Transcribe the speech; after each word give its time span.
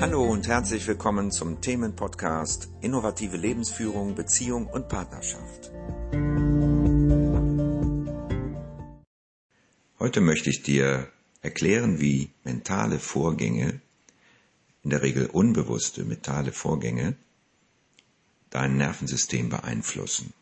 Hallo 0.00 0.24
und 0.24 0.48
herzlich 0.48 0.86
willkommen 0.86 1.30
zum 1.30 1.60
Themenpodcast 1.60 2.70
Innovative 2.80 3.36
Lebensführung, 3.36 4.14
Beziehung 4.14 4.66
und 4.66 4.88
Partnerschaft. 4.88 5.70
Heute 9.98 10.22
möchte 10.22 10.48
ich 10.48 10.62
dir 10.62 11.12
erklären, 11.42 12.00
wie 12.00 12.30
mentale 12.44 12.98
Vorgänge, 12.98 13.82
in 14.82 14.88
der 14.88 15.02
Regel 15.02 15.26
unbewusste 15.26 16.02
mentale 16.04 16.52
Vorgänge, 16.52 17.14
dein 18.48 18.78
Nervensystem 18.78 19.50
beeinflussen. 19.50 20.32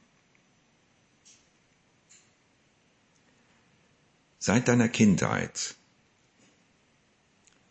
Seit 4.39 4.69
deiner 4.69 4.89
Kindheit 4.89 5.75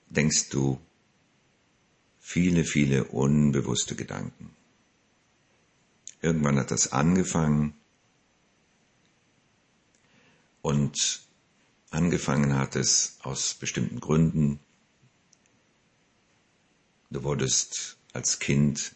denkst 0.10 0.50
du 0.50 0.82
viele, 2.28 2.66
viele 2.66 3.06
unbewusste 3.06 3.96
Gedanken. 3.96 4.54
Irgendwann 6.22 6.60
hat 6.60 6.72
das 6.72 6.92
angefangen 6.92 7.74
und 10.62 11.22
angefangen 11.90 12.58
hat 12.60 12.76
es 12.76 13.18
aus 13.24 13.54
bestimmten 13.54 14.02
Gründen. 14.02 14.60
Du 17.12 17.24
wurdest 17.24 17.96
als 18.12 18.40
Kind 18.40 18.94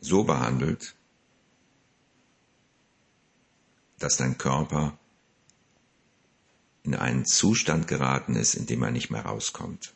so 0.00 0.24
behandelt, 0.24 0.94
dass 3.98 4.16
dein 4.16 4.38
Körper 4.38 4.98
in 6.84 6.94
einen 6.94 7.26
Zustand 7.26 7.86
geraten 7.86 8.34
ist, 8.34 8.54
in 8.54 8.64
dem 8.64 8.82
er 8.82 8.90
nicht 8.92 9.10
mehr 9.10 9.26
rauskommt. 9.26 9.92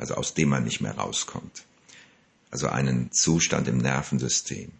Also 0.00 0.14
aus 0.14 0.32
dem 0.32 0.48
man 0.48 0.64
nicht 0.64 0.80
mehr 0.80 0.96
rauskommt. 0.96 1.66
Also 2.50 2.68
einen 2.68 3.12
Zustand 3.12 3.68
im 3.68 3.76
Nervensystem. 3.76 4.72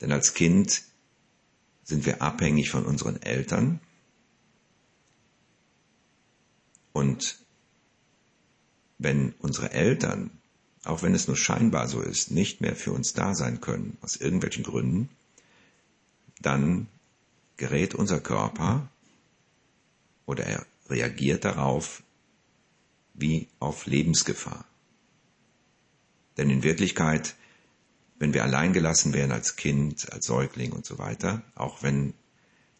Denn 0.00 0.12
als 0.12 0.32
Kind 0.32 0.82
sind 1.84 2.06
wir 2.06 2.22
abhängig 2.22 2.70
von 2.70 2.86
unseren 2.86 3.20
Eltern 3.20 3.80
und 6.94 7.38
wenn 8.96 9.34
unsere 9.40 9.72
Eltern, 9.72 10.30
auch 10.84 11.02
wenn 11.02 11.14
es 11.14 11.28
nur 11.28 11.36
scheinbar 11.36 11.86
so 11.86 12.00
ist, 12.00 12.30
nicht 12.30 12.62
mehr 12.62 12.76
für 12.76 12.92
uns 12.92 13.12
da 13.12 13.34
sein 13.34 13.60
können, 13.60 13.98
aus 14.00 14.16
irgendwelchen 14.16 14.64
Gründen, 14.64 15.10
dann 16.40 16.88
gerät 17.58 17.94
unser 17.94 18.20
Körper 18.20 18.88
oder 20.24 20.44
er 20.44 20.66
reagiert 20.88 21.44
darauf 21.44 22.02
wie 23.16 23.48
auf 23.58 23.86
Lebensgefahr. 23.86 24.64
Denn 26.36 26.50
in 26.50 26.62
Wirklichkeit, 26.62 27.34
wenn 28.18 28.34
wir 28.34 28.44
allein 28.44 28.72
gelassen 28.72 29.12
werden 29.12 29.32
als 29.32 29.56
Kind, 29.56 30.12
als 30.12 30.26
Säugling 30.26 30.72
und 30.72 30.84
so 30.84 30.98
weiter, 30.98 31.42
auch 31.54 31.82
wenn 31.82 32.14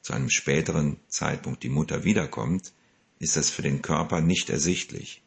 zu 0.03 0.12
einem 0.12 0.31
späteren 0.31 0.98
Zeitpunkt 1.09 1.62
die 1.62 1.69
Mutter 1.69 2.05
wiederkommt, 2.05 2.73
ist 3.19 3.37
das 3.37 3.51
für 3.51 3.62
den 3.62 3.83
Körper 3.83 4.20
nicht 4.20 4.51
ersichtlich, 4.51 5.23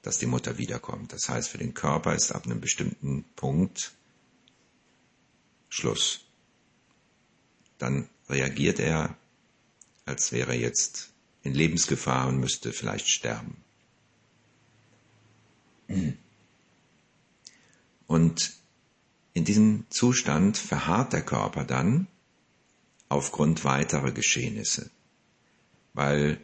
dass 0.00 0.18
die 0.18 0.26
Mutter 0.26 0.58
wiederkommt. 0.58 1.12
Das 1.12 1.28
heißt, 1.28 1.48
für 1.48 1.58
den 1.58 1.74
Körper 1.74 2.14
ist 2.14 2.32
ab 2.32 2.46
einem 2.46 2.60
bestimmten 2.60 3.24
Punkt 3.36 3.92
Schluss. 5.68 6.24
Dann 7.78 8.08
reagiert 8.28 8.78
er 8.78 9.16
als 10.04 10.32
wäre 10.32 10.54
jetzt 10.54 11.11
in 11.42 11.54
Lebensgefahr 11.54 12.28
und 12.28 12.38
müsste 12.38 12.72
vielleicht 12.72 13.08
sterben. 13.08 13.56
Und 18.06 18.52
in 19.34 19.44
diesem 19.44 19.84
Zustand 19.90 20.56
verharrt 20.56 21.12
der 21.12 21.22
Körper 21.22 21.64
dann 21.64 22.06
aufgrund 23.08 23.64
weiterer 23.64 24.12
Geschehnisse, 24.12 24.90
weil 25.94 26.38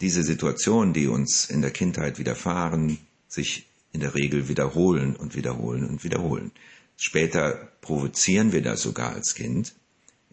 diese 0.00 0.22
Situationen, 0.22 0.92
die 0.92 1.06
uns 1.06 1.48
in 1.48 1.62
der 1.62 1.70
Kindheit 1.70 2.18
widerfahren, 2.18 2.98
sich 3.28 3.66
in 3.92 4.00
der 4.00 4.14
Regel 4.14 4.48
wiederholen 4.48 5.16
und 5.16 5.34
wiederholen 5.34 5.88
und 5.88 6.04
wiederholen. 6.04 6.52
Später 6.96 7.68
provozieren 7.80 8.52
wir 8.52 8.62
das 8.62 8.82
sogar 8.82 9.12
als 9.12 9.34
Kind 9.34 9.74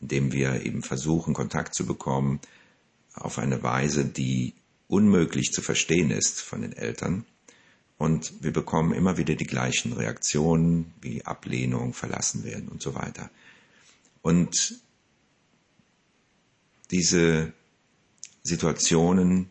indem 0.01 0.31
wir 0.31 0.65
eben 0.65 0.81
versuchen, 0.81 1.33
Kontakt 1.33 1.75
zu 1.75 1.85
bekommen 1.85 2.39
auf 3.13 3.39
eine 3.39 3.63
Weise, 3.63 4.05
die 4.05 4.53
unmöglich 4.87 5.51
zu 5.51 5.61
verstehen 5.61 6.11
ist 6.11 6.41
von 6.41 6.61
den 6.61 6.73
Eltern. 6.73 7.25
Und 7.97 8.43
wir 8.43 8.53
bekommen 8.53 8.93
immer 8.93 9.17
wieder 9.17 9.35
die 9.35 9.45
gleichen 9.45 9.93
Reaktionen 9.93 10.93
wie 11.01 11.25
Ablehnung, 11.25 11.93
verlassen 11.93 12.43
werden 12.43 12.69
und 12.69 12.81
so 12.81 12.95
weiter. 12.95 13.29
Und 14.21 14.79
diese 16.91 17.53
Situationen 18.41 19.49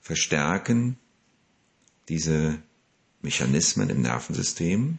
verstärken 0.00 0.96
diese 2.08 2.62
Mechanismen 3.22 3.90
im 3.90 4.02
Nervensystem 4.02 4.98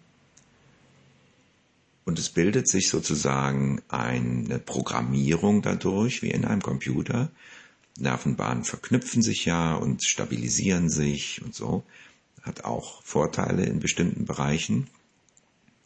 und 2.08 2.18
es 2.20 2.30
bildet 2.30 2.70
sich 2.70 2.88
sozusagen 2.88 3.82
eine 3.90 4.60
Programmierung 4.60 5.62
dadurch, 5.62 6.22
wie 6.22 6.32
in 6.32 6.46
einem 6.46 6.62
Computer. 6.62 7.30
Nervenbahnen 8.00 8.64
verknüpfen 8.64 9.22
sich 9.22 9.44
ja 9.44 9.76
und 9.76 10.06
stabilisieren 10.06 10.90
sich 10.90 11.42
und 11.44 11.54
so. 11.54 11.84
Hat 12.44 12.64
auch 12.64 13.04
Vorteile 13.04 13.66
in 13.66 13.82
bestimmten 13.82 14.24
Bereichen. 14.24 14.88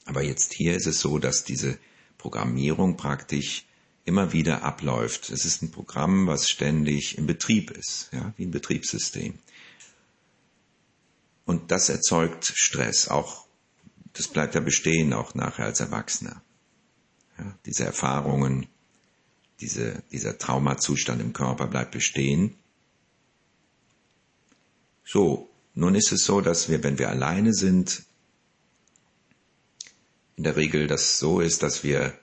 Aber 0.06 0.22
jetzt 0.22 0.54
hier 0.54 0.76
ist 0.76 0.86
es 0.86 1.00
so, 1.00 1.18
dass 1.18 1.44
diese 1.44 1.80
Programmierung 2.20 2.98
praktisch 2.98 3.66
immer 4.06 4.32
wieder 4.32 4.62
abläuft. 4.62 5.32
Es 5.32 5.44
ist 5.44 5.64
ein 5.64 5.72
Programm, 5.72 6.28
was 6.28 6.52
ständig 6.52 7.18
im 7.18 7.26
Betrieb 7.26 7.72
ist, 7.72 8.10
ja, 8.12 8.32
wie 8.38 8.46
ein 8.46 8.52
Betriebssystem. 8.52 9.40
Und 11.46 11.72
das 11.72 11.90
erzeugt 11.90 12.46
Stress, 12.46 13.08
auch 13.08 13.48
das 14.14 14.28
bleibt 14.28 14.56
ja 14.56 14.62
bestehen 14.62 15.14
auch 15.14 15.36
nachher 15.36 15.66
als 15.66 15.80
Erwachsener. 15.80 16.42
Ja, 17.38 17.58
diese 17.66 17.86
Erfahrungen, 17.86 18.68
diese, 19.62 20.04
dieser 20.12 20.38
Traumazustand 20.38 21.22
im 21.22 21.34
Körper 21.34 21.68
bleibt 21.68 21.92
bestehen. 21.92 22.56
So, 25.06 25.50
nun 25.74 25.96
ist 25.96 26.12
es 26.12 26.26
so, 26.26 26.42
dass 26.42 26.70
wir, 26.70 26.84
wenn 26.84 27.00
wir 27.00 27.10
alleine 27.10 27.54
sind, 27.54 28.04
in 30.36 30.44
der 30.44 30.56
Regel 30.56 30.88
das 30.88 31.20
so 31.20 31.40
ist, 31.40 31.64
dass 31.64 31.84
wir 31.84 32.18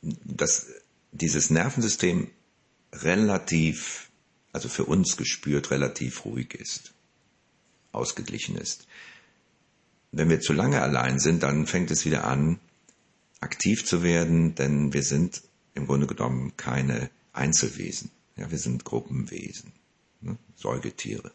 dass 0.00 0.68
dieses 1.10 1.50
Nervensystem 1.50 2.30
relativ, 2.92 4.10
also 4.52 4.68
für 4.68 4.84
uns 4.84 5.16
gespürt, 5.16 5.72
relativ 5.72 6.24
ruhig 6.24 6.54
ist 6.54 6.94
ausgeglichen 7.98 8.56
ist. 8.56 8.86
Wenn 10.12 10.30
wir 10.30 10.40
zu 10.40 10.52
lange 10.52 10.80
allein 10.80 11.18
sind, 11.18 11.42
dann 11.42 11.66
fängt 11.66 11.90
es 11.90 12.04
wieder 12.04 12.24
an, 12.24 12.58
aktiv 13.40 13.84
zu 13.84 14.02
werden, 14.02 14.54
denn 14.54 14.92
wir 14.92 15.02
sind 15.02 15.42
im 15.74 15.86
Grunde 15.86 16.06
genommen 16.06 16.56
keine 16.56 17.10
Einzelwesen. 17.32 18.10
Ja, 18.36 18.50
wir 18.50 18.58
sind 18.58 18.84
Gruppenwesen, 18.84 19.72
ne? 20.20 20.36
Säugetiere. 20.56 21.32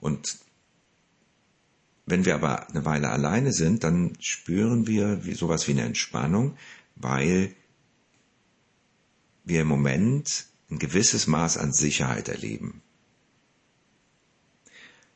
Und 0.00 0.38
wenn 2.06 2.24
wir 2.24 2.34
aber 2.34 2.68
eine 2.68 2.84
Weile 2.84 3.10
alleine 3.10 3.52
sind, 3.52 3.84
dann 3.84 4.16
spüren 4.20 4.86
wir 4.86 5.24
wie, 5.24 5.34
sowas 5.34 5.68
wie 5.68 5.72
eine 5.72 5.82
Entspannung, 5.82 6.56
weil 6.96 7.54
wir 9.44 9.62
im 9.62 9.68
Moment 9.68 10.46
ein 10.70 10.78
gewisses 10.78 11.26
Maß 11.26 11.58
an 11.58 11.72
Sicherheit 11.72 12.28
erleben. 12.28 12.82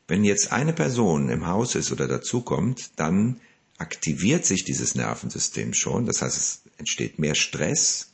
Wenn 0.07 0.23
jetzt 0.23 0.51
eine 0.51 0.73
Person 0.73 1.29
im 1.29 1.47
Haus 1.47 1.75
ist 1.75 1.91
oder 1.91 2.07
dazukommt, 2.07 2.91
dann 2.95 3.41
aktiviert 3.77 4.45
sich 4.45 4.63
dieses 4.63 4.95
Nervensystem 4.95 5.73
schon. 5.73 6.05
Das 6.05 6.21
heißt, 6.21 6.37
es 6.37 6.61
entsteht 6.77 7.19
mehr 7.19 7.35
Stress, 7.35 8.13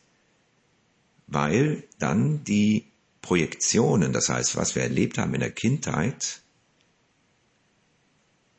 weil 1.28 1.84
dann 2.00 2.44
die 2.44 2.86
Projektionen, 3.22 4.12
das 4.12 4.30
heißt, 4.30 4.56
was 4.56 4.76
wir 4.76 4.84
erlebt 4.84 5.18
haben 5.18 5.34
in 5.34 5.40
der 5.40 5.52
Kindheit, 5.52 6.42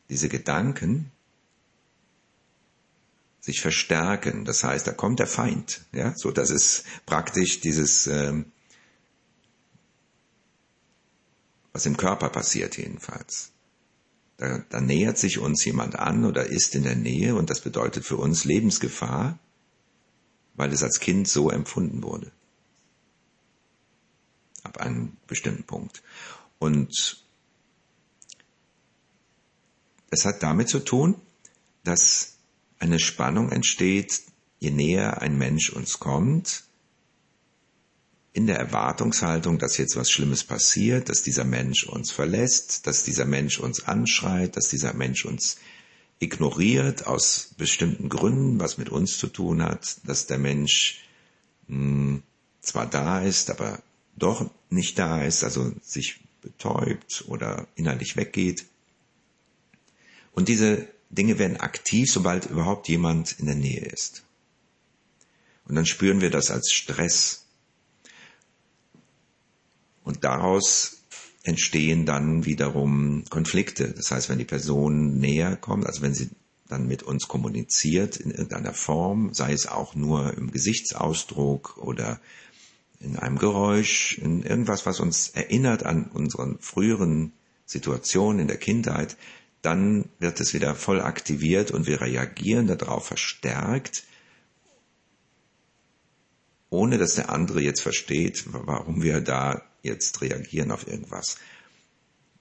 diese 0.08 0.28
Gedanken 0.28 1.10
sich 3.40 3.60
verstärken. 3.60 4.44
Das 4.44 4.64
heißt, 4.64 4.86
da 4.86 4.92
kommt 4.92 5.18
der 5.18 5.26
Feind. 5.26 5.82
Ja, 5.92 6.14
so 6.16 6.30
das 6.30 6.50
ist 6.50 6.84
praktisch 7.04 7.60
dieses 7.60 8.06
ähm, 8.06 8.46
was 11.74 11.84
im 11.84 11.98
Körper 11.98 12.30
passiert 12.30 12.78
jedenfalls. 12.78 13.52
Da, 14.38 14.64
da 14.70 14.80
nähert 14.80 15.18
sich 15.18 15.38
uns 15.38 15.62
jemand 15.66 15.96
an 15.96 16.24
oder 16.24 16.46
ist 16.46 16.74
in 16.74 16.84
der 16.84 16.96
Nähe 16.96 17.34
und 17.34 17.50
das 17.50 17.60
bedeutet 17.60 18.06
für 18.06 18.16
uns 18.16 18.46
Lebensgefahr, 18.46 19.38
weil 20.54 20.72
es 20.72 20.82
als 20.82 21.00
Kind 21.00 21.28
so 21.28 21.50
empfunden 21.50 22.02
wurde. 22.02 22.32
ab 24.64 24.78
einem 24.78 25.16
bestimmten 25.26 25.64
Punkt. 25.64 26.02
Und 26.58 27.22
es 30.10 30.24
hat 30.24 30.42
damit 30.42 30.68
zu 30.68 30.80
tun, 30.80 31.20
dass 31.84 32.38
eine 32.78 32.98
Spannung 32.98 33.52
entsteht, 33.52 34.22
je 34.58 34.70
näher 34.70 35.20
ein 35.22 35.38
Mensch 35.38 35.70
uns 35.70 36.00
kommt, 36.00 36.64
in 38.34 38.48
der 38.48 38.58
Erwartungshaltung, 38.58 39.58
dass 39.58 39.78
jetzt 39.78 39.96
was 39.96 40.10
Schlimmes 40.10 40.42
passiert, 40.42 41.08
dass 41.08 41.22
dieser 41.22 41.44
Mensch 41.44 41.84
uns 41.84 42.10
verlässt, 42.10 42.86
dass 42.86 43.04
dieser 43.04 43.24
Mensch 43.24 43.60
uns 43.60 43.86
anschreit, 43.86 44.56
dass 44.56 44.68
dieser 44.68 44.92
Mensch 44.92 45.24
uns 45.24 45.56
ignoriert 46.18 47.06
aus 47.06 47.54
bestimmten 47.56 48.08
Gründen, 48.08 48.58
was 48.58 48.76
mit 48.76 48.88
uns 48.88 49.18
zu 49.18 49.28
tun 49.28 49.62
hat, 49.62 49.98
dass 50.04 50.26
der 50.26 50.38
Mensch 50.38 51.04
mh, 51.68 51.76
hm, 51.76 52.22
zwar 52.60 52.86
da 52.86 53.20
ist, 53.20 53.50
aber 53.50 53.80
doch 54.16 54.50
nicht 54.68 54.98
da 54.98 55.22
ist, 55.22 55.44
also 55.44 55.72
sich 55.80 56.20
betäubt 56.42 57.24
oder 57.28 57.68
innerlich 57.76 58.16
weggeht. 58.16 58.66
Und 60.32 60.48
diese 60.48 60.88
Dinge 61.08 61.38
werden 61.38 61.58
aktiv, 61.58 62.10
sobald 62.10 62.46
überhaupt 62.46 62.88
jemand 62.88 63.38
in 63.38 63.46
der 63.46 63.54
Nähe 63.54 63.84
ist. 63.84 64.24
Und 65.66 65.76
dann 65.76 65.86
spüren 65.86 66.20
wir 66.20 66.30
das 66.30 66.50
als 66.50 66.72
Stress. 66.72 67.43
Und 70.14 70.22
daraus 70.22 71.02
entstehen 71.42 72.06
dann 72.06 72.44
wiederum 72.44 73.24
Konflikte. 73.30 73.88
Das 73.88 74.12
heißt, 74.12 74.28
wenn 74.28 74.38
die 74.38 74.44
Person 74.44 75.18
näher 75.18 75.56
kommt, 75.56 75.86
also 75.86 76.02
wenn 76.02 76.14
sie 76.14 76.30
dann 76.68 76.86
mit 76.86 77.02
uns 77.02 77.26
kommuniziert 77.26 78.16
in 78.16 78.30
irgendeiner 78.30 78.72
Form, 78.72 79.34
sei 79.34 79.52
es 79.52 79.66
auch 79.66 79.96
nur 79.96 80.32
im 80.38 80.52
Gesichtsausdruck 80.52 81.76
oder 81.78 82.20
in 83.00 83.16
einem 83.16 83.38
Geräusch, 83.38 84.18
in 84.18 84.44
irgendwas, 84.44 84.86
was 84.86 85.00
uns 85.00 85.30
erinnert 85.30 85.84
an 85.84 86.04
unseren 86.04 86.58
früheren 86.60 87.32
Situationen 87.66 88.38
in 88.38 88.48
der 88.48 88.56
Kindheit, 88.56 89.16
dann 89.62 90.08
wird 90.20 90.40
es 90.40 90.54
wieder 90.54 90.76
voll 90.76 91.00
aktiviert 91.00 91.72
und 91.72 91.88
wir 91.88 92.00
reagieren 92.00 92.68
darauf 92.68 93.06
verstärkt, 93.06 94.04
ohne 96.70 96.98
dass 96.98 97.16
der 97.16 97.30
andere 97.30 97.60
jetzt 97.60 97.80
versteht, 97.80 98.44
warum 98.46 99.02
wir 99.02 99.20
da 99.20 99.62
jetzt 99.84 100.20
reagieren 100.20 100.72
auf 100.72 100.86
irgendwas. 100.88 101.36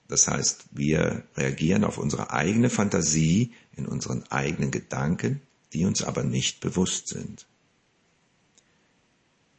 Das 0.08 0.28
heißt, 0.28 0.66
wir 0.72 1.24
reagieren 1.36 1.84
auf 1.84 1.98
unsere 1.98 2.30
eigene 2.30 2.70
Fantasie 2.70 3.52
in 3.76 3.86
unseren 3.86 4.24
eigenen 4.30 4.70
Gedanken, 4.70 5.40
die 5.72 5.84
uns 5.84 6.02
aber 6.02 6.24
nicht 6.24 6.60
bewusst 6.60 7.08
sind. 7.08 7.46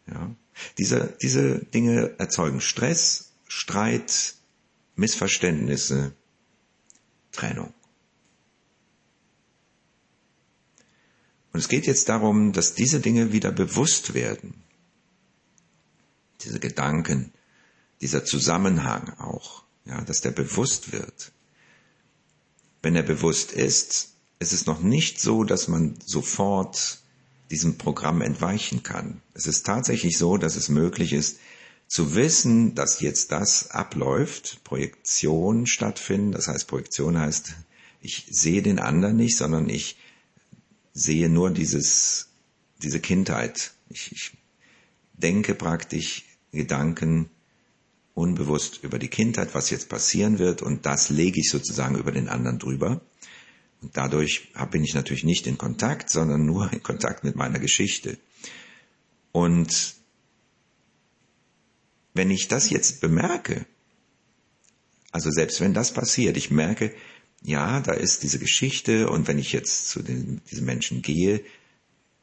Ja. 0.08 0.36
Diese, 0.78 1.18
diese 1.22 1.60
Dinge 1.60 2.16
erzeugen 2.20 2.62
Stress, 2.62 3.32
Streit, 3.48 4.36
Missverständnisse, 4.96 6.14
Trennung. 7.32 7.74
Und 11.52 11.60
es 11.60 11.70
geht 11.70 11.88
jetzt 11.88 12.10
darum, 12.10 12.52
dass 12.54 12.76
diese 12.76 13.00
Dinge 13.00 13.32
wieder 13.32 13.52
bewusst 13.52 14.14
werden. 14.14 14.54
Diese 16.42 16.60
Gedanken, 16.60 17.34
dieser 18.02 18.26
Zusammenhang 18.26 19.14
auch, 19.20 19.64
ja, 19.86 20.02
dass 20.02 20.22
der 20.22 20.32
bewusst 20.32 20.92
wird. 20.92 21.32
Wenn 22.82 22.96
er 22.96 23.04
bewusst 23.04 23.52
ist, 23.52 24.10
ist 24.40 24.54
es 24.54 24.66
noch 24.66 24.82
nicht 24.82 25.20
so, 25.20 25.44
dass 25.44 25.68
man 25.68 25.98
sofort 26.06 27.00
diesem 27.52 27.78
Programm 27.78 28.22
entweichen 28.22 28.84
kann. 28.84 29.22
Es 29.34 29.48
ist 29.48 29.66
tatsächlich 29.66 30.18
so, 30.18 30.38
dass 30.38 30.56
es 30.56 30.70
möglich 30.70 31.14
ist, 31.14 31.40
zu 31.88 32.16
wissen, 32.16 32.74
dass 32.76 33.00
jetzt 33.00 33.32
das 33.32 33.72
abläuft, 33.72 34.64
Projektion 34.64 35.68
stattfinden. 35.68 36.32
Das 36.32 36.48
heißt, 36.48 36.68
Projektion 36.68 37.20
heißt, 37.20 37.54
ich 38.02 38.28
sehe 38.30 38.62
den 38.62 38.80
anderen 38.80 39.18
nicht, 39.18 39.38
sondern 39.38 39.70
ich 39.70 39.98
sehe 40.94 41.30
nur 41.30 41.52
dieses, 41.52 42.30
diese 42.82 43.00
Kindheit. 43.00 43.74
Ich, 43.90 44.12
ich 44.12 44.38
denke 45.14 45.54
praktisch 45.54 46.24
Gedanken 46.52 47.30
unbewusst 48.16 48.80
über 48.82 48.98
die 48.98 49.10
Kindheit, 49.10 49.54
was 49.54 49.70
jetzt 49.70 49.90
passieren 49.90 50.40
wird, 50.40 50.64
und 50.64 50.86
das 50.86 51.10
lege 51.10 51.40
ich 51.40 51.52
sozusagen 51.52 51.98
über 51.98 52.12
den 52.12 52.30
anderen 52.30 52.58
drüber. 52.58 53.02
Und 53.82 53.96
dadurch 53.96 54.52
bin 54.72 54.84
ich 54.84 54.96
natürlich 54.96 55.24
nicht 55.24 55.46
in 55.46 55.60
Kontakt, 55.60 56.10
sondern 56.10 56.46
nur 56.46 56.72
in 56.74 56.82
Kontakt 56.82 57.24
mit 57.24 57.36
meiner 57.36 57.60
Geschichte. 57.60 58.18
Und 59.32 59.96
wenn 62.14 62.32
ich 62.32 62.48
das 62.48 62.70
jetzt 62.70 63.02
bemerke, 63.02 63.66
also 65.12 65.30
selbst 65.30 65.60
wenn 65.60 65.74
das 65.74 65.94
passiert, 65.94 66.38
ich 66.38 66.50
merke, 66.50 66.96
ja, 67.44 67.82
da 67.82 67.92
ist 67.92 68.24
diese 68.24 68.40
Geschichte 68.40 69.10
und 69.10 69.28
wenn 69.28 69.38
ich 69.38 69.52
jetzt 69.52 69.90
zu 69.90 70.02
den, 70.02 70.42
diesem 70.50 70.66
Menschen 70.66 71.02
gehe, 71.02 71.42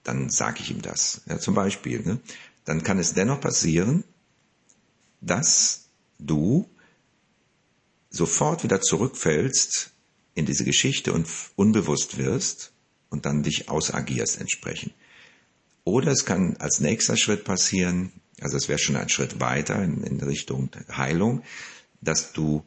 dann 0.03 0.31
sage 0.31 0.61
ich 0.61 0.71
ihm 0.71 0.83
das. 0.83 1.21
Ja, 1.29 1.39
zum 1.39 1.55
Beispiel, 1.55 2.01
ne? 2.01 2.19
dann 2.65 2.83
kann 2.83 2.99
es 2.99 3.13
dennoch 3.13 3.41
passieren, 3.41 4.05
dass 5.23 5.85
du 6.19 6.69
sofort 8.11 8.63
wieder 8.65 8.83
zurückfällst 8.83 9.91
in 10.35 10.45
diese 10.45 10.65
Geschichte 10.65 11.13
und 11.13 11.27
unbewusst 11.57 12.19
wirst 12.19 12.73
und 13.09 13.25
dann 13.25 13.43
dich 13.43 13.71
ausagierst 13.71 14.41
entsprechend. 14.41 14.93
Oder 15.85 16.13
es 16.13 16.25
kann 16.25 16.57
als 16.59 16.81
nächster 16.81 17.17
Schritt 17.17 17.45
passieren, 17.45 18.13
also 18.41 18.57
es 18.57 18.69
wäre 18.69 18.79
schon 18.79 18.97
ein 18.97 19.09
Schritt 19.09 19.41
weiter 19.41 19.83
in, 19.83 20.03
in 20.05 20.21
Richtung 20.21 20.71
Heilung, 20.95 21.43
dass 22.01 22.33
du 22.33 22.65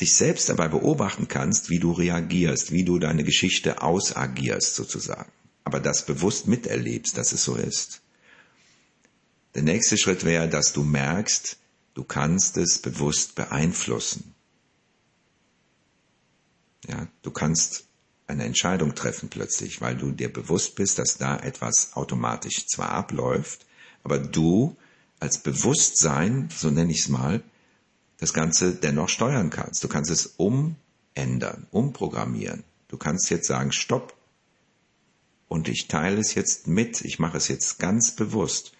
dich 0.00 0.14
selbst 0.14 0.48
dabei 0.48 0.68
beobachten 0.68 1.28
kannst, 1.28 1.70
wie 1.70 1.78
du 1.78 1.92
reagierst, 1.92 2.72
wie 2.72 2.84
du 2.84 2.98
deine 2.98 3.24
Geschichte 3.24 3.82
ausagierst 3.82 4.74
sozusagen. 4.74 5.30
Aber 5.64 5.80
das 5.80 6.06
bewusst 6.06 6.46
miterlebst, 6.46 7.16
dass 7.16 7.32
es 7.32 7.44
so 7.44 7.56
ist. 7.56 8.00
Der 9.54 9.62
nächste 9.62 9.98
Schritt 9.98 10.24
wäre, 10.24 10.48
dass 10.48 10.72
du 10.72 10.82
merkst, 10.82 11.58
du 12.00 12.04
kannst 12.04 12.56
es 12.56 12.78
bewusst 12.78 13.34
beeinflussen. 13.34 14.34
Ja, 16.88 17.06
du 17.20 17.30
kannst 17.30 17.84
eine 18.26 18.44
Entscheidung 18.44 18.94
treffen 18.94 19.28
plötzlich, 19.28 19.82
weil 19.82 19.98
du 19.98 20.10
dir 20.10 20.32
bewusst 20.32 20.76
bist, 20.76 20.98
dass 20.98 21.18
da 21.18 21.36
etwas 21.36 21.92
automatisch 21.92 22.66
zwar 22.68 22.92
abläuft, 22.92 23.66
aber 24.02 24.18
du 24.18 24.78
als 25.18 25.42
Bewusstsein, 25.42 26.48
so 26.56 26.70
nenne 26.70 26.90
ich 26.90 27.00
es 27.00 27.08
mal, 27.08 27.42
das 28.16 28.32
Ganze 28.32 28.74
dennoch 28.74 29.10
steuern 29.10 29.50
kannst. 29.50 29.84
Du 29.84 29.88
kannst 29.88 30.10
es 30.10 30.36
umändern, 30.38 31.66
umprogrammieren. 31.70 32.64
Du 32.88 32.96
kannst 32.96 33.28
jetzt 33.28 33.46
sagen, 33.46 33.72
stopp. 33.72 34.16
Und 35.48 35.68
ich 35.68 35.86
teile 35.86 36.18
es 36.18 36.32
jetzt 36.32 36.66
mit, 36.66 37.02
ich 37.02 37.18
mache 37.18 37.36
es 37.36 37.48
jetzt 37.48 37.78
ganz 37.78 38.16
bewusst. 38.16 38.72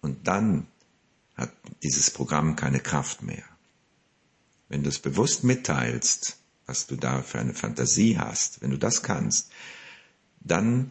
Und 0.00 0.28
dann 0.28 0.68
hat 1.36 1.52
dieses 1.82 2.10
Programm 2.10 2.56
keine 2.56 2.80
Kraft 2.80 3.22
mehr. 3.22 3.44
Wenn 4.68 4.82
du 4.82 4.88
es 4.88 4.98
bewusst 4.98 5.44
mitteilst, 5.44 6.38
was 6.66 6.86
du 6.86 6.96
da 6.96 7.22
für 7.22 7.38
eine 7.38 7.54
Fantasie 7.54 8.18
hast, 8.18 8.62
wenn 8.62 8.70
du 8.70 8.78
das 8.78 9.02
kannst, 9.02 9.50
dann 10.40 10.90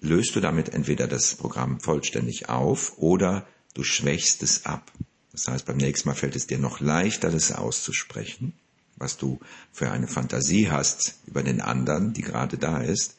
löst 0.00 0.36
du 0.36 0.40
damit 0.40 0.70
entweder 0.70 1.06
das 1.06 1.34
Programm 1.34 1.80
vollständig 1.80 2.48
auf 2.48 2.98
oder 2.98 3.46
du 3.74 3.82
schwächst 3.82 4.42
es 4.42 4.64
ab. 4.66 4.92
Das 5.32 5.48
heißt, 5.48 5.66
beim 5.66 5.76
nächsten 5.76 6.08
Mal 6.08 6.14
fällt 6.14 6.36
es 6.36 6.46
dir 6.46 6.58
noch 6.58 6.80
leichter, 6.80 7.30
das 7.30 7.52
auszusprechen, 7.52 8.52
was 8.96 9.16
du 9.16 9.40
für 9.72 9.90
eine 9.90 10.08
Fantasie 10.08 10.70
hast 10.70 11.18
über 11.26 11.42
den 11.42 11.60
anderen, 11.60 12.12
die 12.12 12.22
gerade 12.22 12.58
da 12.58 12.80
ist. 12.80 13.16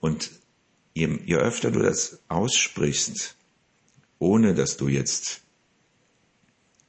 Und 0.00 0.30
je, 0.94 1.18
je 1.24 1.36
öfter 1.36 1.70
du 1.70 1.80
das 1.80 2.18
aussprichst, 2.28 3.36
ohne 4.18 4.54
dass 4.54 4.76
du 4.76 4.88
jetzt 4.88 5.42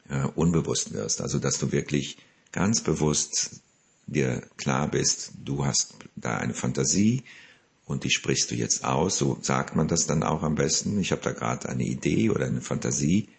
äh, 0.09 0.27
unbewusst 0.35 0.93
wirst, 0.93 1.21
also 1.21 1.39
dass 1.39 1.59
du 1.59 1.71
wirklich 1.71 2.17
ganz 2.51 2.81
bewusst 2.81 3.61
dir 4.07 4.41
klar 4.57 4.87
bist, 4.87 5.33
du 5.43 5.65
hast 5.65 5.95
da 6.15 6.37
eine 6.37 6.53
Fantasie 6.53 7.23
und 7.85 8.03
die 8.03 8.09
sprichst 8.09 8.51
du 8.51 8.55
jetzt 8.55 8.83
aus, 8.83 9.17
so 9.17 9.37
sagt 9.41 9.75
man 9.75 9.87
das 9.87 10.07
dann 10.07 10.23
auch 10.23 10.43
am 10.43 10.55
besten. 10.55 10.99
Ich 10.99 11.11
habe 11.11 11.21
da 11.21 11.31
gerade 11.31 11.69
eine 11.69 11.83
Idee 11.83 12.29
oder 12.29 12.45
eine 12.45 12.61
Fantasie. 12.61 13.29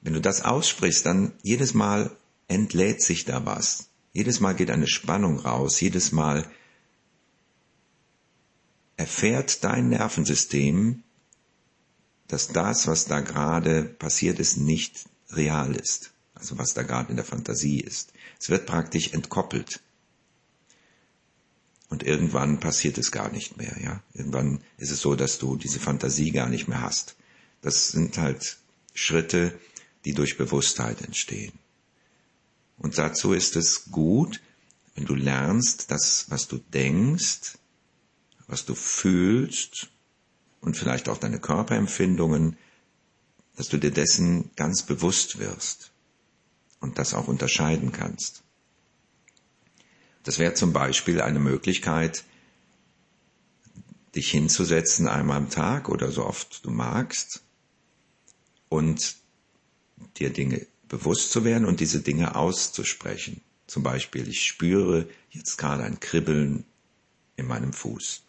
Wenn 0.00 0.14
du 0.14 0.20
das 0.20 0.42
aussprichst, 0.42 1.06
dann 1.06 1.32
jedes 1.42 1.74
Mal 1.74 2.10
entlädt 2.48 3.02
sich 3.02 3.24
da 3.24 3.44
was. 3.46 3.88
Jedes 4.12 4.40
Mal 4.40 4.54
geht 4.54 4.70
eine 4.70 4.88
Spannung 4.88 5.38
raus, 5.38 5.80
jedes 5.80 6.12
Mal 6.12 6.44
erfährt 8.96 9.64
dein 9.64 9.88
Nervensystem, 9.88 11.02
dass 12.28 12.48
das, 12.48 12.86
was 12.86 13.06
da 13.06 13.20
gerade 13.20 13.84
passiert 13.84 14.38
ist, 14.38 14.56
nicht 14.56 15.06
real 15.32 15.74
ist. 15.74 16.12
Also 16.34 16.58
was 16.58 16.74
da 16.74 16.82
gerade 16.82 17.10
in 17.10 17.16
der 17.16 17.24
Fantasie 17.24 17.80
ist. 17.80 18.12
Es 18.40 18.48
wird 18.48 18.66
praktisch 18.66 19.12
entkoppelt. 19.12 19.80
Und 21.88 22.02
irgendwann 22.02 22.58
passiert 22.58 22.96
es 22.96 23.12
gar 23.12 23.30
nicht 23.30 23.58
mehr, 23.58 23.76
ja. 23.82 24.02
Irgendwann 24.14 24.62
ist 24.78 24.90
es 24.90 25.00
so, 25.00 25.14
dass 25.14 25.38
du 25.38 25.56
diese 25.56 25.78
Fantasie 25.78 26.30
gar 26.30 26.48
nicht 26.48 26.66
mehr 26.66 26.80
hast. 26.80 27.16
Das 27.60 27.88
sind 27.88 28.16
halt 28.16 28.56
Schritte, 28.94 29.58
die 30.04 30.14
durch 30.14 30.38
Bewusstheit 30.38 31.02
entstehen. 31.02 31.52
Und 32.78 32.98
dazu 32.98 33.32
ist 33.32 33.56
es 33.56 33.90
gut, 33.90 34.40
wenn 34.94 35.04
du 35.04 35.14
lernst, 35.14 35.90
das, 35.90 36.26
was 36.30 36.48
du 36.48 36.58
denkst, 36.58 37.58
was 38.46 38.64
du 38.64 38.74
fühlst 38.74 39.88
und 40.60 40.76
vielleicht 40.76 41.08
auch 41.08 41.18
deine 41.18 41.40
Körperempfindungen, 41.40 42.56
dass 43.62 43.68
du 43.68 43.78
dir 43.78 43.92
dessen 43.92 44.50
ganz 44.56 44.82
bewusst 44.82 45.38
wirst 45.38 45.92
und 46.80 46.98
das 46.98 47.14
auch 47.14 47.28
unterscheiden 47.28 47.92
kannst. 47.92 48.42
Das 50.24 50.40
wäre 50.40 50.54
zum 50.54 50.72
Beispiel 50.72 51.20
eine 51.20 51.38
Möglichkeit, 51.38 52.24
dich 54.16 54.32
hinzusetzen 54.32 55.06
einmal 55.06 55.36
am 55.36 55.48
Tag 55.48 55.88
oder 55.88 56.10
so 56.10 56.26
oft 56.26 56.64
du 56.64 56.72
magst 56.72 57.44
und 58.68 59.14
dir 60.16 60.30
Dinge 60.30 60.66
bewusst 60.88 61.30
zu 61.30 61.44
werden 61.44 61.64
und 61.64 61.78
diese 61.78 62.00
Dinge 62.00 62.34
auszusprechen. 62.34 63.42
Zum 63.68 63.84
Beispiel, 63.84 64.26
ich 64.26 64.42
spüre 64.44 65.08
jetzt 65.30 65.56
gerade 65.56 65.84
ein 65.84 66.00
Kribbeln 66.00 66.64
in 67.36 67.46
meinem 67.46 67.72
Fuß. 67.72 68.22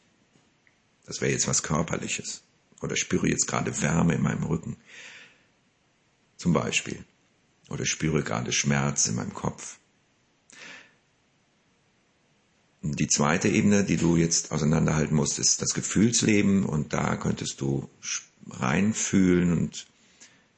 Das 1.07 1.21
wäre 1.21 1.31
jetzt 1.31 1.47
was 1.47 1.63
Körperliches. 1.63 2.43
Oder 2.83 2.95
spüre 2.97 3.27
jetzt 3.27 3.47
gerade 3.47 3.81
Wärme 3.81 4.13
in 4.13 4.21
meinem 4.21 4.43
Rücken. 4.43 4.77
Zum 6.43 6.51
Beispiel. 6.51 7.05
Oder 7.69 7.85
spüre 7.85 8.21
gerade 8.21 8.51
Schmerz 8.51 9.05
in 9.05 9.15
meinem 9.15 9.33
Kopf. 9.33 9.79
Die 12.81 13.07
zweite 13.07 13.47
Ebene, 13.47 13.85
die 13.85 13.95
du 13.95 14.17
jetzt 14.17 14.51
auseinanderhalten 14.51 15.15
musst, 15.15 15.39
ist 15.39 15.61
das 15.61 15.73
Gefühlsleben 15.73 16.65
und 16.65 16.91
da 16.91 17.15
könntest 17.15 17.61
du 17.61 17.89
reinfühlen 18.49 19.57
und, 19.57 19.87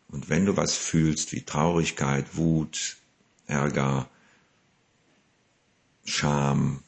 und 0.08 0.27
wenn 0.27 0.48
du 0.48 0.58
was 0.58 0.75
fühlst 0.75 1.34
wie 1.34 1.44
Traurigkeit, 1.44 2.36
Wut, 2.36 2.98
Ärger, 3.46 4.10
Scham, 6.04 6.82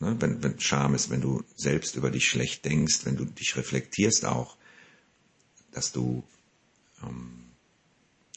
ne, 0.00 0.16
wenn, 0.18 0.42
wenn 0.42 0.58
Scham 0.58 0.96
ist, 0.96 1.10
wenn 1.10 1.20
du 1.20 1.44
selbst 1.54 1.94
über 1.94 2.10
dich 2.10 2.28
schlecht 2.28 2.64
denkst, 2.64 3.04
wenn 3.04 3.14
du 3.14 3.26
dich 3.26 3.54
reflektierst 3.54 4.24
auch, 4.24 4.56
dass 5.70 5.92
du 5.92 6.24
ähm, 7.02 7.44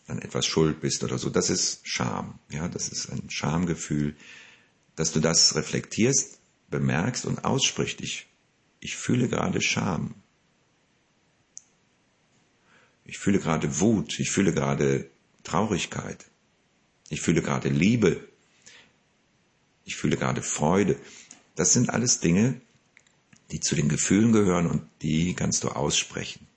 an 0.08 0.20
etwas 0.20 0.46
schuld 0.46 0.82
bist 0.82 1.04
oder 1.04 1.18
so, 1.18 1.30
das 1.30 1.50
ist 1.50 1.88
Scham, 1.88 2.40
ja, 2.50 2.68
das 2.68 2.90
ist 2.90 3.10
ein 3.10 3.30
Schamgefühl, 3.30 4.16
dass 4.96 5.12
du 5.12 5.20
das 5.20 5.56
reflektierst, 5.56 6.40
bemerkst 6.70 7.26
und 7.26 7.46
aussprichst. 7.46 8.02
Ich, 8.02 8.28
ich 8.80 8.96
fühle 8.96 9.28
gerade 9.30 9.62
Scham. 9.62 10.16
Ich 13.06 13.18
fühle 13.18 13.40
gerade 13.40 13.80
Wut. 13.80 14.20
Ich 14.20 14.32
fühle 14.32 14.54
gerade 14.54 15.10
Traurigkeit. 15.44 16.26
Ich 17.10 17.22
fühle 17.22 17.42
gerade 17.42 17.70
Liebe. 17.70 18.28
Ich 19.86 19.96
fühle 19.96 20.18
gerade 20.18 20.42
Freude. 20.42 20.98
Das 21.56 21.74
sind 21.74 21.90
alles 21.90 22.20
Dinge, 22.20 22.62
die 23.52 23.60
zu 23.60 23.76
den 23.76 23.90
Gefühlen 23.90 24.32
gehören 24.32 24.68
und 24.68 24.88
die 25.02 25.34
kannst 25.34 25.64
du 25.64 25.70
aussprechen. 25.70 26.48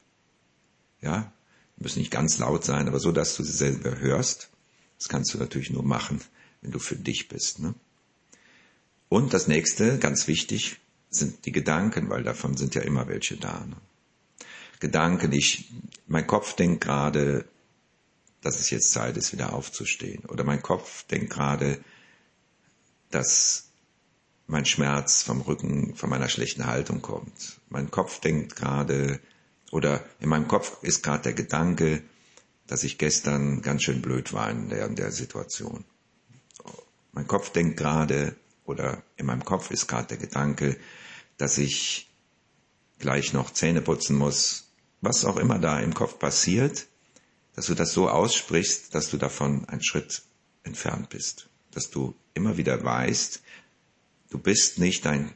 Ja, 1.01 1.33
müssen 1.77 1.99
nicht 1.99 2.11
ganz 2.11 2.39
laut 2.39 2.65
sein, 2.65 2.89
aber 2.89 3.01
so, 3.01 3.13
dass 3.13 3.37
du 3.37 3.43
sie 3.43 3.53
selber 3.53 3.99
hörst. 3.99 4.49
Das 4.99 5.09
kannst 5.09 5.35
du 5.35 5.39
natürlich 5.39 5.71
nur 5.71 5.83
machen, 5.83 6.21
wenn 6.61 6.71
du 6.71 6.79
für 6.79 6.97
dich 6.97 7.29
bist. 7.29 7.59
Ne? 7.59 7.75
Und 9.09 9.35
das 9.35 9.49
nächste, 9.49 9.99
ganz 9.99 10.29
wichtig, 10.29 10.81
sind 11.11 11.47
die 11.47 11.53
Gedanken, 11.53 12.11
weil 12.11 12.23
davon 12.23 12.57
sind 12.57 12.75
ja 12.75 12.83
immer 12.83 13.09
welche 13.09 13.37
da. 13.37 13.65
Ne? 13.67 13.77
Gedanken, 14.81 15.33
ich, 15.33 15.71
mein 16.07 16.27
Kopf 16.27 16.55
denkt 16.55 16.83
gerade, 16.83 17.47
dass 18.41 18.61
es 18.61 18.71
jetzt 18.71 18.91
Zeit 18.91 19.17
ist, 19.17 19.33
wieder 19.33 19.53
aufzustehen. 19.55 20.25
Oder 20.27 20.45
mein 20.45 20.63
Kopf 20.63 21.05
denkt 21.05 21.31
gerade, 21.31 21.83
dass 23.11 23.69
mein 24.47 24.67
Schmerz 24.67 25.23
vom 25.23 25.41
Rücken, 25.41 25.95
von 25.95 26.11
meiner 26.11 26.29
schlechten 26.29 26.67
Haltung 26.67 27.01
kommt. 27.01 27.61
Mein 27.71 27.91
Kopf 27.91 28.21
denkt 28.21 28.57
gerade, 28.57 29.21
oder 29.71 30.05
in 30.21 30.29
meinem 30.29 30.49
Kopf 30.49 30.83
ist 30.83 31.03
gerade 31.03 31.25
der 31.25 31.33
Gedanke, 31.35 32.03
dass 32.67 32.85
ich 32.85 32.99
gestern 32.99 33.63
ganz 33.63 33.83
schön 33.83 34.03
blöd 34.03 34.33
war 34.33 34.51
in 34.51 34.69
der, 34.69 34.87
in 34.87 34.97
der 34.97 35.13
Situation. 35.13 35.85
Mein 37.13 37.27
Kopf 37.27 37.51
denkt 37.51 37.77
gerade, 37.77 38.37
oder 38.65 39.03
in 39.17 39.27
meinem 39.27 39.45
Kopf 39.45 39.71
ist 39.71 39.87
gerade 39.87 40.09
der 40.09 40.17
Gedanke, 40.17 40.77
dass 41.37 41.59
ich 41.59 42.11
gleich 42.99 43.33
noch 43.33 43.53
Zähne 43.53 43.83
putzen 43.83 44.17
muss, 44.17 44.71
was 45.01 45.25
auch 45.25 45.37
immer 45.37 45.59
da 45.59 45.81
im 45.81 45.95
Kopf 45.95 46.19
passiert, 46.19 46.87
dass 47.55 47.67
du 47.67 47.75
das 47.75 47.93
so 47.93 48.09
aussprichst, 48.09 48.95
dass 48.95 49.11
du 49.11 49.17
davon 49.17 49.69
einen 49.69 49.83
Schritt 49.83 50.23
entfernt 50.63 51.11
bist, 51.11 51.49
dass 51.73 51.91
du 51.91 52.15
immer 52.33 52.57
wieder 52.57 52.83
weißt, 52.83 53.43
du 54.31 54.39
bist 54.39 54.79
nicht 54.79 55.05
dein, 55.05 55.33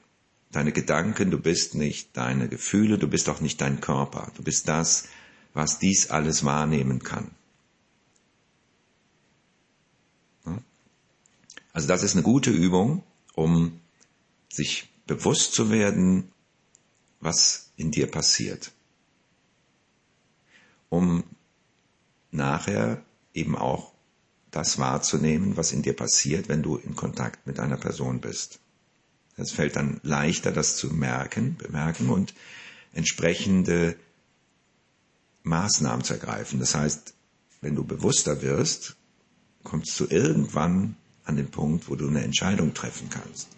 deine 0.50 0.72
Gedanken, 0.72 1.30
du 1.30 1.38
bist 1.38 1.74
nicht 1.74 2.16
deine 2.16 2.48
Gefühle, 2.48 2.98
du 2.98 3.08
bist 3.08 3.28
auch 3.28 3.40
nicht 3.40 3.60
dein 3.60 3.80
Körper, 3.80 4.32
du 4.36 4.42
bist 4.42 4.68
das, 4.68 5.08
was 5.54 5.78
dies 5.78 6.10
alles 6.10 6.44
wahrnehmen 6.44 7.02
kann. 7.02 7.30
Also 11.72 11.86
das 11.86 12.02
ist 12.02 12.14
eine 12.14 12.22
gute 12.22 12.50
Übung, 12.50 13.04
um 13.34 13.80
sich 14.48 14.88
bewusst 15.06 15.52
zu 15.52 15.70
werden, 15.70 16.32
was 17.20 17.70
in 17.76 17.90
dir 17.90 18.10
passiert. 18.10 18.72
Um 20.88 21.24
nachher 22.30 23.02
eben 23.34 23.56
auch 23.56 23.92
das 24.50 24.78
wahrzunehmen, 24.78 25.56
was 25.56 25.72
in 25.72 25.82
dir 25.82 25.94
passiert, 25.94 26.48
wenn 26.48 26.62
du 26.62 26.76
in 26.76 26.96
Kontakt 26.96 27.46
mit 27.46 27.60
einer 27.60 27.76
Person 27.76 28.20
bist. 28.20 28.58
Es 29.38 29.52
fällt 29.52 29.76
dann 29.76 30.00
leichter, 30.02 30.52
das 30.52 30.76
zu 30.76 30.88
merken, 30.88 31.56
bemerken 31.56 32.10
und 32.10 32.34
entsprechende 32.92 33.96
Maßnahmen 35.44 36.04
zu 36.04 36.14
ergreifen. 36.14 36.58
Das 36.58 36.74
heißt, 36.74 37.14
wenn 37.60 37.76
du 37.76 37.84
bewusster 37.84 38.42
wirst, 38.42 38.96
kommst 39.62 39.98
du 40.00 40.06
irgendwann 40.08 40.96
an 41.24 41.36
den 41.36 41.50
Punkt, 41.50 41.88
wo 41.88 41.94
du 41.94 42.08
eine 42.08 42.22
Entscheidung 42.22 42.74
treffen 42.74 43.10
kannst. 43.10 43.48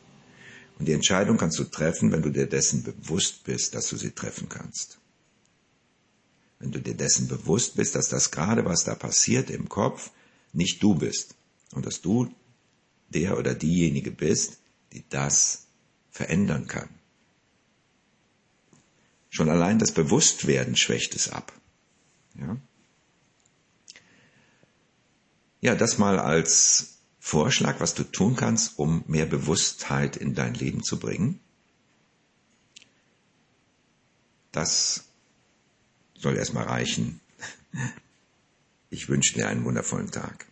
Und 0.79 0.87
die 0.87 0.93
Entscheidung 0.93 1.37
kannst 1.37 1.59
du 1.59 1.65
treffen, 1.65 2.13
wenn 2.13 2.23
du 2.23 2.31
dir 2.31 2.47
dessen 2.47 2.83
bewusst 2.83 3.45
bist, 3.45 3.75
dass 3.75 3.89
du 3.89 3.97
sie 3.97 4.11
treffen 4.11 4.49
kannst. 4.49 4.99
Wenn 6.59 6.73
du 6.73 6.81
dir 6.81 6.95
dessen 6.95 7.29
bewusst 7.29 7.77
bist, 7.77 7.95
dass 7.95 8.09
das 8.09 8.31
gerade, 8.31 8.65
was 8.65 8.85
da 8.85 8.95
passiert 8.95 9.51
im 9.51 9.69
Kopf, 9.69 10.11
nicht 10.53 10.83
du 10.83 10.95
bist. 10.95 11.35
Und 11.73 11.87
dass 11.87 12.01
du 12.01 12.31
der 13.09 13.39
oder 13.39 13.55
diejenige 13.55 14.11
bist, 14.11 14.59
die 14.93 15.05
das 15.09 15.67
verändern 16.11 16.67
kann. 16.67 16.89
Schon 19.31 19.49
allein 19.49 19.79
das 19.79 19.93
Bewusstwerden 19.93 20.77
schwächt 20.77 21.15
es 21.15 21.29
ab. 21.29 21.53
Ja, 22.35 22.57
ja 25.61 25.75
das 25.75 25.99
mal 25.99 26.19
als 26.19 26.99
Vorschlag, 27.21 27.81
was 27.81 27.95
du 27.95 28.03
tun 28.03 28.35
kannst, 28.35 28.79
um 28.79 29.05
mehr 29.07 29.27
Bewusstheit 29.27 30.17
in 30.17 30.35
dein 30.35 30.55
Leben 30.55 30.83
zu 30.83 30.99
bringen? 30.99 31.39
Das 34.53 35.05
soll 36.19 36.37
erstmal 36.37 36.65
reichen. 36.65 37.21
Ich 38.89 39.09
wünsche 39.09 39.35
dir 39.35 39.49
einen 39.49 39.65
wundervollen 39.65 40.11
Tag. 40.11 40.50